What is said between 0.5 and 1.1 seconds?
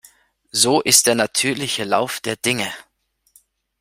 So ist